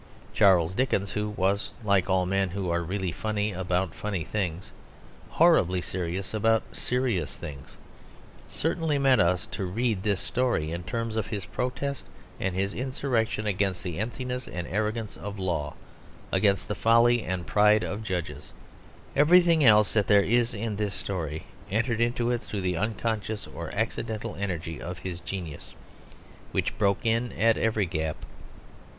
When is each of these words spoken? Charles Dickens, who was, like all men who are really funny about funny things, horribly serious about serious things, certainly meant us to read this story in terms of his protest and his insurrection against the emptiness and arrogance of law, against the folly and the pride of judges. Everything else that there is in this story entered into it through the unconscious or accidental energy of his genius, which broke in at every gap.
Charles 0.33 0.73
Dickens, 0.73 1.11
who 1.11 1.29
was, 1.29 1.73
like 1.83 2.09
all 2.09 2.25
men 2.25 2.49
who 2.49 2.71
are 2.71 2.81
really 2.81 3.11
funny 3.11 3.51
about 3.51 3.93
funny 3.93 4.23
things, 4.23 4.71
horribly 5.29 5.79
serious 5.79 6.33
about 6.33 6.63
serious 6.75 7.37
things, 7.37 7.77
certainly 8.49 8.97
meant 8.97 9.21
us 9.21 9.45
to 9.45 9.63
read 9.63 10.01
this 10.01 10.19
story 10.19 10.71
in 10.71 10.81
terms 10.81 11.15
of 11.15 11.27
his 11.27 11.45
protest 11.45 12.07
and 12.39 12.55
his 12.55 12.73
insurrection 12.73 13.45
against 13.45 13.83
the 13.83 13.99
emptiness 13.99 14.47
and 14.47 14.65
arrogance 14.65 15.17
of 15.17 15.37
law, 15.37 15.75
against 16.31 16.67
the 16.67 16.73
folly 16.73 17.23
and 17.23 17.41
the 17.43 17.51
pride 17.51 17.83
of 17.83 18.01
judges. 18.01 18.53
Everything 19.15 19.63
else 19.63 19.93
that 19.93 20.07
there 20.07 20.23
is 20.23 20.55
in 20.55 20.77
this 20.77 20.95
story 20.95 21.43
entered 21.69 22.01
into 22.01 22.31
it 22.31 22.41
through 22.41 22.61
the 22.61 22.75
unconscious 22.75 23.45
or 23.45 23.69
accidental 23.75 24.33
energy 24.35 24.81
of 24.81 24.97
his 24.97 25.19
genius, 25.19 25.75
which 26.53 26.75
broke 26.79 27.05
in 27.05 27.31
at 27.33 27.55
every 27.55 27.85
gap. 27.85 28.25